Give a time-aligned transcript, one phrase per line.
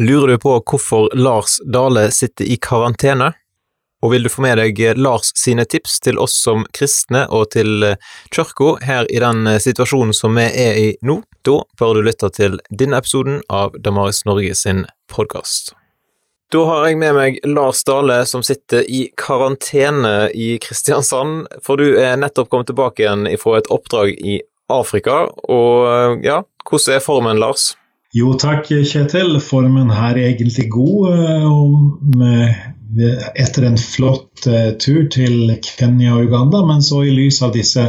[0.00, 3.32] Lurer du på hvorfor Lars Dale sitter i karantene?
[4.02, 7.82] Og vil du få med deg Lars sine tips til oss som kristne og til
[8.30, 12.60] kirka her i den situasjonen som vi er i nå, da bør du lytte til
[12.70, 15.74] denne episoden av Damaris Norge sin podkast.
[16.54, 21.98] Da har jeg med meg Lars Dale som sitter i karantene i Kristiansand, for du
[21.98, 24.38] er nettopp kommet tilbake igjen fra et oppdrag i
[24.70, 27.72] Afrika, og ja, hvordan er formen, Lars?
[28.16, 29.36] Jo takk, Kjetil.
[29.44, 31.10] Formen her er egentlig god.
[32.98, 37.52] Eh, etter en flott eh, tur til Kenya og Uganda, men så i lys av
[37.52, 37.84] disse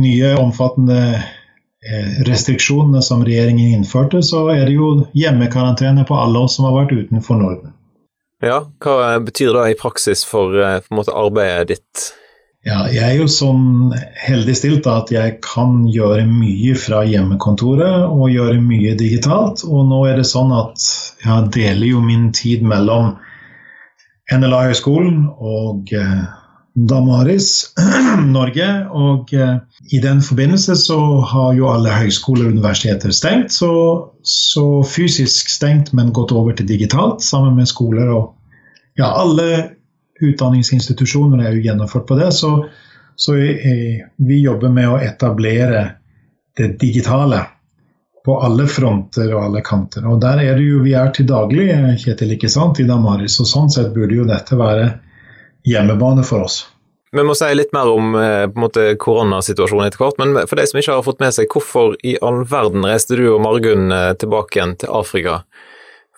[0.00, 6.56] nye, omfattende eh, restriksjonene som regjeringen innførte, så er det jo hjemmekarantene på alle oss
[6.56, 7.74] som har vært utenfor Norden.
[8.40, 10.56] Ja, Hva betyr det i praksis for
[10.94, 12.08] måte, arbeidet ditt
[12.66, 18.32] ja, jeg er jo sånn heldig stilt at jeg kan gjøre mye fra hjemmekontoret og
[18.32, 19.62] gjøre mye digitalt.
[19.62, 20.82] Og nå er det sånn at
[21.22, 23.14] jeg deler jo min tid mellom
[24.34, 26.26] NLA-høgskolen og eh,
[26.74, 27.70] Damaris
[28.36, 28.68] Norge.
[28.90, 29.54] Og eh,
[29.94, 30.98] i den forbindelse så
[31.30, 33.54] har jo alle høyskoler og universiteter stengt.
[33.54, 33.70] Så,
[34.26, 38.34] så, fysisk stengt, men gått over til digitalt sammen med skoler og
[38.98, 39.77] ja, alle
[40.24, 42.32] utdanningsinstitusjoner er jo gjennomført på det.
[42.36, 42.52] Så,
[43.16, 45.84] så vi jobber med å etablere
[46.58, 47.44] det digitale
[48.28, 50.04] på alle fronter og alle kanter.
[50.10, 51.70] Og der er det jo vi er til daglig,
[52.02, 53.38] Kjetil, ikke sant, i Damaris.
[53.40, 54.90] Og sånn sett burde jo dette være
[55.68, 56.64] hjemmebane for oss.
[57.12, 60.80] Vi må si litt mer om eh, måte, koronasituasjonen etter hvert, men for de som
[60.80, 64.58] ikke har fått med seg, hvorfor i all verden reiste du og Margunn eh, tilbake
[64.58, 65.38] igjen til Afrika?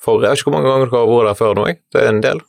[0.02, 2.10] For jeg vet ikke hvor mange ganger dere har vært der før nå, det er
[2.10, 2.42] en del?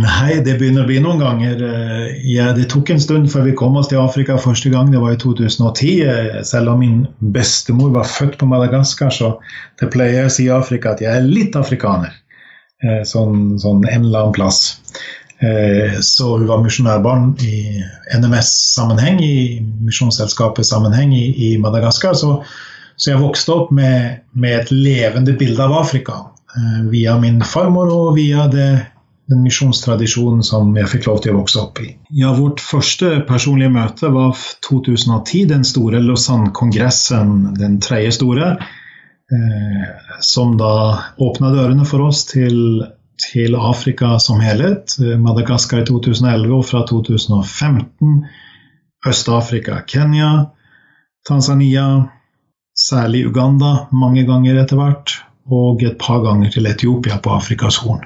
[0.00, 1.58] Nei, det begynner å bli noen ganger.
[1.68, 4.88] Eh, ja, det tok en stund før vi kom oss til Afrika første gang.
[4.88, 5.90] Det var i 2010.
[6.08, 7.02] Eh, selv om min
[7.34, 9.34] bestemor var født på Madagaskar, så
[9.82, 12.14] det pleier jeg å si i Afrika at jeg er litt afrikaner.
[12.80, 14.78] Eh, sånn, sånn en eller annen plass.
[15.42, 17.80] Så hun var misjonærbarn i
[18.14, 22.14] NMS-sammenheng, i Misjonsselskapets sammenheng i, i Madagaskar.
[22.14, 22.36] Så,
[22.94, 26.20] så, jeg vokste opp med, med et levende bilde av Afrika
[26.92, 28.68] via min farmor og via det
[29.32, 31.90] den misjonstradisjonen som jeg fikk lov til å vokse opp i.
[32.14, 38.54] Ja, Vårt første personlige møte var 2010, den store Lausanne-kongressen, den tredje store,
[39.32, 39.84] eh,
[40.20, 40.74] som da
[41.16, 42.84] åpna dørene for oss til,
[43.32, 44.98] til, Afrika som helhet.
[45.00, 48.24] Madagaskar i 2011 og fra 2015
[49.08, 50.46] Øst-Afrika, Kenya,
[51.26, 51.86] Tanzania,
[52.78, 55.16] særlig Uganda mange ganger etter hvert,
[55.50, 58.04] og et par ganger til Etiopia på Afrikas Horn.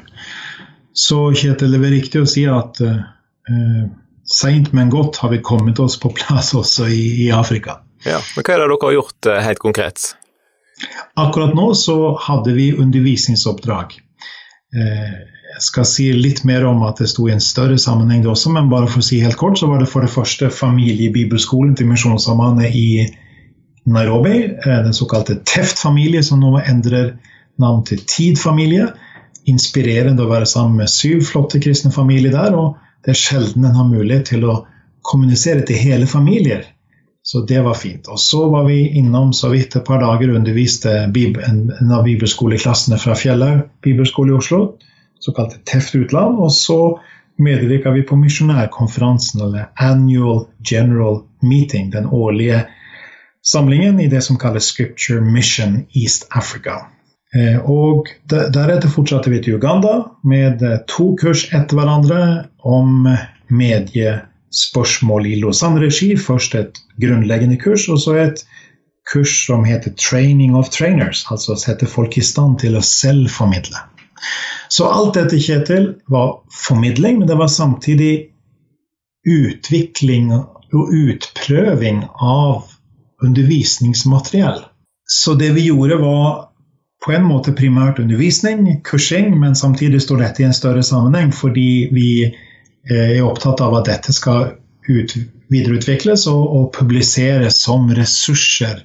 [0.97, 3.83] Så Kjetil, det er riktig å si at uh,
[4.25, 7.83] seint, men godt har vi kommet oss på plass også i, i Afrika.
[8.07, 10.07] Ja, men Hva er det dere har gjort uh, helt konkret?
[11.21, 13.93] Akkurat nå så hadde vi undervisningsoppdrag.
[14.73, 15.13] Uh,
[15.57, 18.55] jeg skal si litt mer om at det sto i en større sammenheng det også,
[18.57, 21.93] men bare for å si helt kort, så var det for det første familiebibelskolen til
[21.93, 22.89] Misjonssambandet i
[23.89, 27.15] Nairobi, den såkalte Teft-familie, som nå endrer
[27.63, 28.91] navn til Tid-familie
[29.51, 32.57] inspirerende å være sammen med syv flotte kristne familier der.
[32.59, 34.57] Og det er sjelden en har mulighet til å
[35.07, 36.65] kommunisere til hele familier.
[37.27, 38.07] Så det var fint.
[38.09, 42.99] Og så var vi innom så vidt et par dager og underviste en av bibelskoleklassene
[43.03, 44.61] fra Fjellhaug bibelskole i Oslo,
[45.19, 46.39] såkalt Teft utland.
[46.39, 46.79] Og så
[47.43, 52.63] medvirka vi på misjonærkonferansen, eller Annual General Meeting, den årlige
[53.43, 56.87] samlingen i det som kalles Scripture Mission East Africa.
[57.35, 62.21] Eh, og deretter fortsatte vi til Uganda med eh, to kurs etter hverandre
[62.63, 63.09] om
[63.51, 66.13] mediespørsmål i Lausanne-regi.
[66.21, 68.45] Først et grunnleggende kurs, og så et
[69.11, 73.83] kurs som heter 'Training of Trainers', altså sette folk i stand til å selv formidle.
[74.71, 78.31] Så alt dette, Kjetil, var formidling, men det var samtidig
[79.27, 82.67] utvikling og utprøving av
[83.23, 84.65] undervisningsmateriell.
[85.07, 86.49] Så det vi gjorde, var
[87.07, 91.87] på en måte primært undervisning, kursing, men samtidig står dette i en større sammenheng fordi
[91.95, 94.57] vi eh, er opptatt av at dette skal
[94.91, 95.15] ut,
[95.53, 98.83] videreutvikles og, og, publiseres som ressurser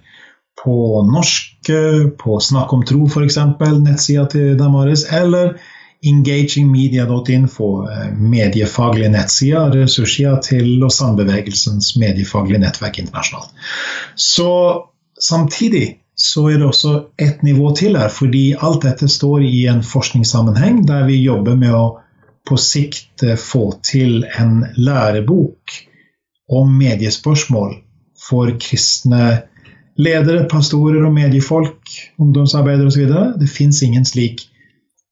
[0.61, 0.75] på
[1.09, 1.71] norsk,
[2.21, 3.39] på Snakk om tro f.eks.,
[3.81, 5.55] nettsida til Damaris, eller
[6.05, 7.69] engagingmedia.info,
[8.17, 13.53] mediefaglig nettside, ressurssida til Lausanne-bevegelsens mediefaglige nettverk internasjonalt.
[14.13, 14.51] Så
[15.21, 19.81] samtidig så er det også et nivå til her, fordi alt dette står i en
[19.85, 21.85] forskningssammenheng der vi jobber med å
[22.47, 25.77] på sikt eh, få til en lærebok
[26.51, 27.77] om mediespørsmål
[28.21, 29.43] for kristne
[30.01, 31.91] ledere, pastorer og mediefolk,
[32.21, 33.11] ungdomsarbeidere osv.
[33.39, 34.45] Det fins ingen slik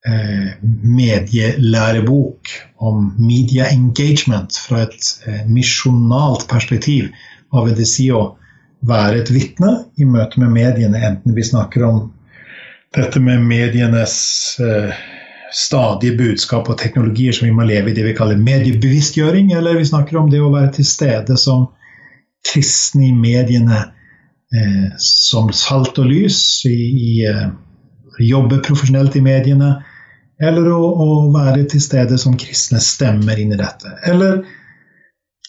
[0.06, 7.10] eh, medielærebok om media engagement fra et eh, misjonalt perspektiv.
[7.50, 8.34] Hva vil det si å
[8.86, 12.02] være et vitne i møte med mediene, enten vi snakker om
[12.96, 14.14] dette med medienes
[14.62, 14.94] eh,
[15.54, 19.88] stadige budskap og teknologier som vi må leve i det vi kaller mediebevisstgjøring, eller vi
[19.90, 21.68] snakker om det å være til stede som
[22.50, 23.82] kristne i mediene
[24.54, 26.40] eh, som salt og lys,
[26.70, 27.48] i, i eh,
[28.20, 29.74] jobbe profesjonelt i mediene,
[30.40, 33.92] eller å, å, være til stede som kristne stemmer inn i dette.
[34.08, 34.40] Eller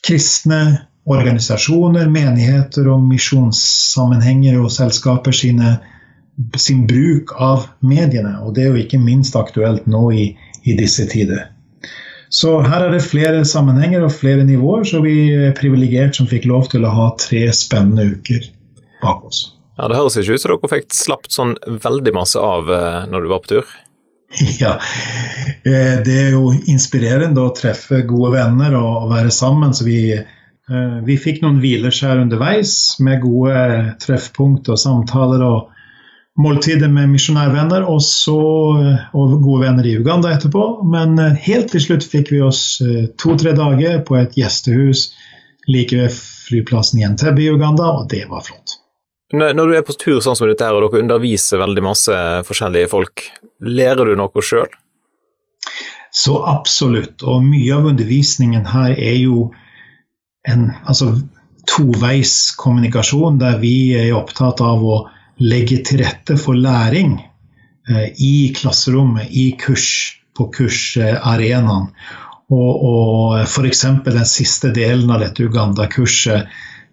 [0.04, 5.77] kristne organisasjoner, menigheter og misjonssammenhenger og selskaper sine
[6.57, 8.38] sin bruk av mediene.
[8.45, 10.27] Og det er jo ikke minst aktuelt nå i,
[10.63, 11.50] i disse tider.
[12.31, 16.48] Så her er det flere sammenhenger og flere nivåer, så vi er privilegert som fikk
[16.48, 18.45] lov til å ha tre spennende uker
[19.01, 19.50] bak oss.
[19.77, 23.25] Ja, Det høres ikke ut som dere fikk slappet sånn veldig masse av eh, når
[23.25, 23.74] du var på tur?
[24.62, 24.77] Ja,
[25.68, 29.74] eh, det er jo inspirerende å treffe gode venner og være sammen.
[29.75, 30.15] Så vi,
[31.06, 32.73] vi fikk noen hvileskjær underveis
[33.03, 33.56] med gode
[34.03, 35.71] treffpunkt og samtaler og
[36.39, 38.38] måltider med misjonærvenner og, så,
[39.13, 40.65] og gode venner i Uganda etterpå.
[40.88, 45.09] Men eh, helt til slutt fikk vi oss eh, to-tre dager på et gjestehus
[45.69, 48.79] like ved flyplassen i Entebbe i Uganda, og det var flott.
[49.31, 52.15] Når du er på tur sånn som dette her, og dere underviser veldig masse
[52.47, 53.24] forskjellige folk,
[53.63, 54.67] lærer du noe sjøl?
[56.12, 57.21] Så absolutt.
[57.24, 59.45] Og mye av undervisningen her er jo
[60.47, 61.13] en altså,
[61.69, 64.97] toveis kommunikasjon, der vi er opptatt av å
[65.41, 67.17] legge til rette for læring
[67.89, 71.89] eh, i klasserommet, i kurs, på kursarenaen.
[72.51, 73.85] Og, og f.eks.
[74.05, 76.49] den siste delen av dette Uganda-kurset,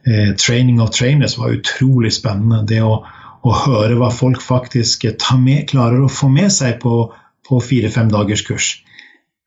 [0.06, 2.62] eh, 'Training of Trainers', var utrolig spennende.
[2.68, 3.00] Det å,
[3.42, 5.08] å høre hva folk faktisk
[5.38, 7.08] med, klarer å få med seg på,
[7.48, 8.70] på fire-fem dagers kurs.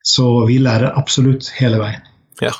[0.03, 2.01] Så vi lærer absolutt hele veien.
[2.42, 2.56] Ja,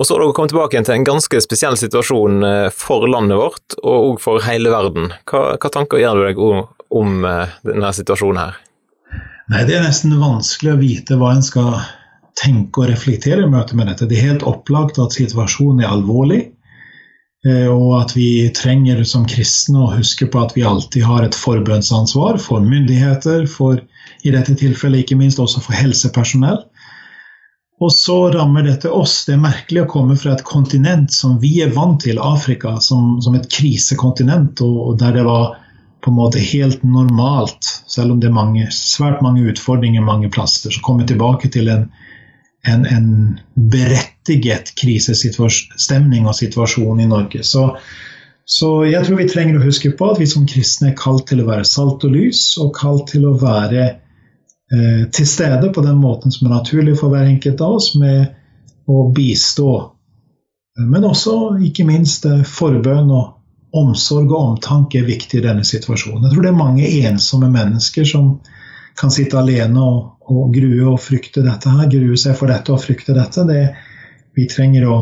[0.00, 3.76] og så har dere kommet tilbake til en ganske spesiell situasjon eh, for landet vårt,
[3.82, 5.10] og òg for hele verden.
[5.28, 6.62] Hva, hva, tanker gjør du deg om,
[7.02, 8.56] om eh, denne situasjonen her?
[9.52, 11.74] Nei, Det er nesten vanskelig å vite hva en skal
[12.40, 14.08] tenke og reflektere i møte med dette.
[14.08, 16.40] Det er helt opplagt at situasjonen er alvorlig,
[17.44, 21.36] eh, og at vi trenger som kristne å huske på at vi alltid har et
[21.36, 23.84] forbønnsansvar for myndigheter, for
[24.24, 26.64] i dette tilfellet ikke minst også for helsepersonell.
[27.80, 29.22] Og så rammer dette oss.
[29.24, 33.16] Det er merkelig å komme fra et kontinent som vi er vant til, Afrika, som,
[33.24, 35.54] som et krisekontinent, og, og, der det var
[36.04, 40.72] på en måte helt normalt, selv om det er mange, svært mange utfordringer mange plasser,
[40.72, 41.88] så komme tilbake til en,
[42.68, 43.08] en, en
[43.72, 47.44] berettiget krisestemning og situasjon i Norge.
[47.48, 47.66] Så,
[48.44, 51.40] så jeg tror vi trenger å huske på at vi som kristne er kalt til
[51.44, 53.90] å være salt og lys, og kalt til å være
[54.70, 58.28] til stede på den måten som er naturlig for hver enkelt av oss, med
[58.90, 59.72] å bistå.
[60.78, 63.36] Men også, ikke minst, eh, forbønn og
[63.76, 66.24] omsorg og omtanke er viktig i denne situasjonen.
[66.26, 68.32] Jeg tror det er mange ensomme mennesker som
[68.98, 71.90] kan sitte alene og, og grue og frykte dette her.
[71.90, 73.46] Grue seg for dette og frykte dette.
[73.46, 73.60] Det,
[74.34, 74.98] vi trenger å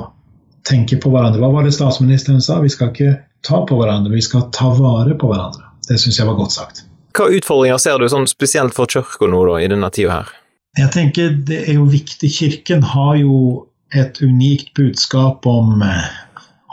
[0.68, 1.40] tenke på hverandre.
[1.40, 2.60] Hva var det statsministeren sa?
[2.60, 3.16] Vi skal ikke
[3.46, 5.72] ta på hverandre, vi skal ta vare på hverandre.
[5.88, 6.87] Det syns jeg var godt sagt.
[7.16, 10.36] Hva utfordringer ser du sånn spesielt for kirka nå da, i denne tida her?
[10.78, 12.30] Jeg tenker Det er jo viktig.
[12.30, 16.08] Kirken har jo et unikt budskap om, eh,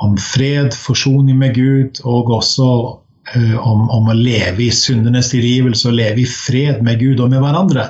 [0.03, 2.67] om fred, forsoning med Gud, og også
[3.35, 7.31] uh, om, om, å leve i syndenes tilgivelse og leve i fred med Gud og
[7.31, 7.87] med hverandre.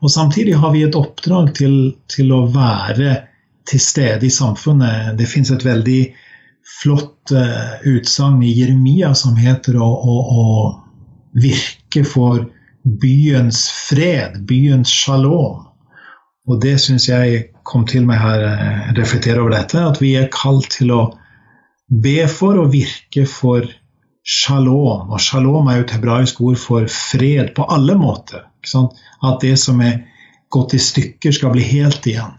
[0.00, 3.16] Og Samtidig har vi et oppdrag til, til å være
[3.68, 5.16] til stede i samfunnet.
[5.18, 6.02] Det fins et veldig
[6.82, 10.44] flott uh, utsagn i Jeremia som heter å, å, å
[11.36, 12.46] virke for
[12.82, 15.66] byens fred, byens shalom.
[16.48, 20.30] Og det syns jeg kom til meg her, eh, reflektere over dette, at vi er
[20.32, 21.02] kalt til å
[21.90, 23.68] be for og virke for
[24.24, 25.10] shalom.
[25.10, 28.46] Og shalom er jo et hebraisk ord for fred på alle måter.
[29.22, 30.04] At det som er
[30.50, 32.36] gått i stykker, skal bli helt igjen.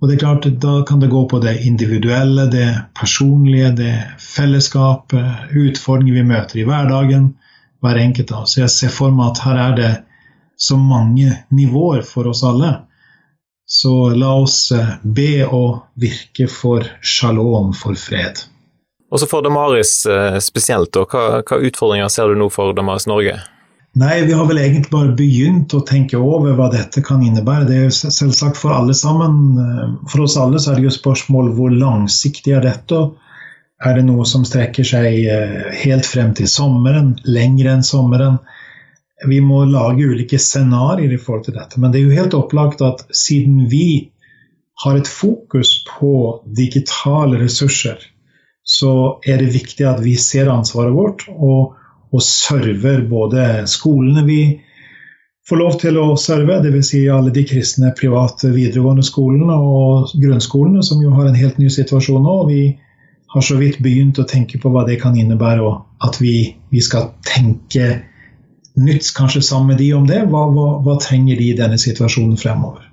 [0.00, 5.52] Og det er klart, Da kan det gå på det individuelle, det personlige, det fellesskapet,
[5.52, 7.34] utfordringer vi møter i hverdagen
[7.80, 8.58] hver enkelt av oss.
[8.58, 9.90] Jeg ser for meg at her er det
[10.60, 12.74] så mange nivåer for oss alle.
[13.70, 18.42] Så la oss eh, be og virke for shalom, for fred.
[19.10, 23.38] Også for Damaris spesielt, spesielt, hva, hva utfordringer ser du nå for Damaris Norge?
[23.98, 27.66] Nei, vi har vel egentlig bare begynt å tenke over hva dette kan innebære.
[27.66, 29.40] Det er jo selvsagt for alle sammen.
[29.58, 33.02] Eh, for oss alle så er det jo spørsmål hvor langsiktig er dette.
[33.80, 38.40] Er det noe som strekker seg eh, helt frem til sommeren, lenger enn sommeren?
[39.28, 41.80] vi må lage ulike scenarioer i forhold til dette.
[41.80, 44.10] Men det er jo helt opplagt at siden vi
[44.84, 48.00] har et fokus på digitale ressurser,
[48.64, 51.76] så er det viktig at vi ser ansvaret vårt og,
[52.12, 54.40] og server både skolene vi
[55.48, 56.92] får lov til å serve, dvs.
[56.92, 61.68] Si alle de kristne private videregående skolene og grunnskolene, som jo har en helt ny
[61.72, 62.36] situasjon nå.
[62.44, 62.62] og Vi
[63.32, 66.82] har så vidt begynt å tenke på hva det kan innebære, og at vi, vi
[66.82, 68.00] skal tenke
[68.80, 70.24] nytt kanskje sammen med de om det.
[70.32, 72.86] Hva, hva, hva, trenger de i denne situasjonen fremover?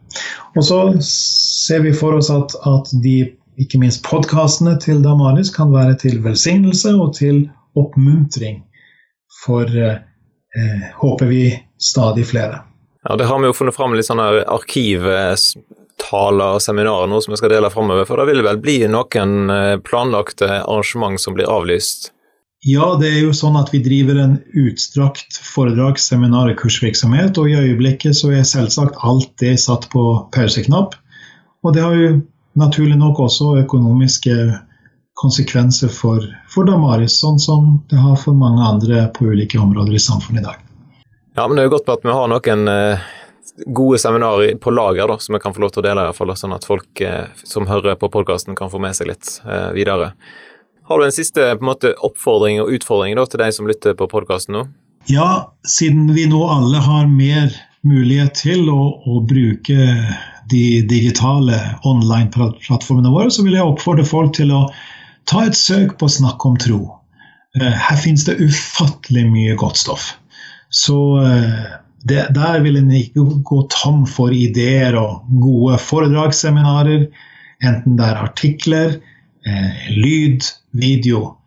[0.57, 5.73] Og så ser vi for oss at, at de, ikke minst podkastene til Damaris kan
[5.73, 8.61] være til velsignelse og til oppmuntring
[9.43, 11.43] for, eh, håper vi,
[11.81, 12.61] stadig flere.
[13.03, 17.39] Ja, Det har vi jo funnet fram litt sånne arkivtaler og seminarer nå som vi
[17.39, 18.07] skal dele framover.
[18.09, 22.11] For det vil vel bli noen eh, planlagte arrangement som blir avlyst?
[22.65, 27.37] Ja, det er jo sånn at vi driver en utstrakt foredrags-, seminar- og kursvirksomhet.
[27.37, 30.97] Og i øyeblikket så er selvsagt alt det satt på pauseknapp.
[31.63, 32.15] Og det har jo
[32.57, 34.33] naturlig nok også økonomiske
[35.17, 40.01] konsekvenser for, for Damaris, sånn som det har for mange andre på ulike områder i
[40.01, 40.66] samfunnet i dag.
[41.37, 43.01] Ja, men det er jo godt på at vi har noen eh,
[43.77, 46.17] gode seminarer på lager da, som vi kan få lov til å dele, i hvert
[46.17, 49.69] fall, sånn at folk eh, som hører på podkasten kan få med seg litt eh,
[49.77, 50.15] videre.
[50.89, 54.09] Har du en siste en måte, oppfordring og utfordring da, til de som lytter på
[54.09, 54.65] podkasten nå?
[55.13, 55.29] Ja,
[55.69, 57.53] siden vi nå alle har mer
[57.85, 59.93] mulighet til å, å bruke
[60.49, 64.65] de digitale online-plattformene våre, så vil jeg oppfordre folk til å
[65.29, 66.81] ta et søk på Snakk om tro.
[67.61, 70.15] Her finnes det ufattelig mye godt stoff.
[70.69, 71.65] Så eh,
[72.07, 77.07] det, der vil en ikke gå tom for ideer og gode foredragsseminarer,
[77.63, 78.95] enten det er artikler,
[79.47, 80.47] eh, lyd,
[80.77, 81.37] video.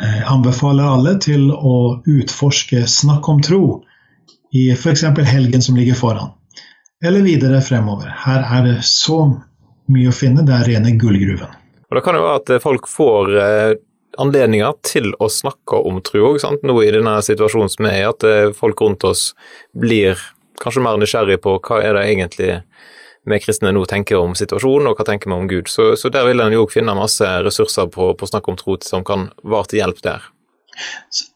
[0.00, 3.64] Jeg eh, anbefaler alle til å utforske Snakk om tro
[4.52, 5.04] i f.eks.
[5.28, 6.32] helgen som ligger foran,
[7.04, 8.10] eller videre fremover.
[8.24, 9.24] Her er det så
[9.92, 11.58] mye å finne, det er rene gullgruven.
[11.90, 13.72] Og Da kan det være at folk får eh,
[14.20, 18.50] anledninger til å snakke om tro òg, nå i denne situasjonen som er, at eh,
[18.56, 19.30] folk rundt oss
[19.72, 20.20] blir
[20.62, 22.52] kanskje mer nysgjerrig på hva er det egentlig
[23.24, 25.70] vi kristne nå tenker om situasjonen, og hva tenker vi om Gud.
[25.70, 29.04] Så, så der vil en jo finne masse ressurser på, på snakk om tro som
[29.06, 30.30] kan være til hjelp der.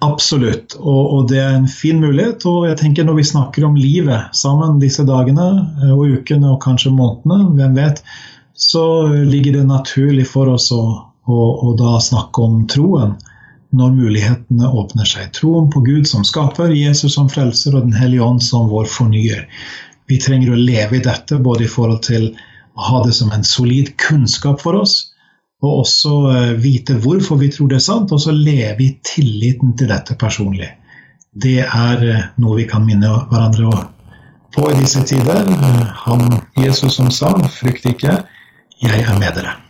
[0.03, 2.47] Absolutt, og, og, det er en fin mulighet.
[2.49, 5.51] Og jeg tenker når vi snakker om livet sammen disse dagene
[5.85, 8.03] eh, og ukene og kanskje månedene, hvem vet,
[8.57, 10.83] så ligger det naturlig for oss å,
[11.27, 13.17] å, og da snakke om troen
[13.77, 15.33] når mulighetene åpner seg.
[15.37, 19.45] Troen på Gud som skaper, Jesus som frelser og Den hellige ånd som vår fornyer
[20.07, 22.31] vi trenger å leve i dette, både i forhold til
[22.77, 24.97] å ha det som en solid kunnskap for oss,
[25.65, 29.75] og også uh, vite hvorfor vi tror det er sant, og så leve i tilliten
[29.79, 30.71] til dette personlig.
[31.35, 33.87] Det er uh, noe vi kan minne hverandre
[34.55, 35.49] på disse tider.
[35.49, 38.21] Uh, han Jesus som sa 'frykt ikke,
[38.85, 39.66] jeg er med dere'.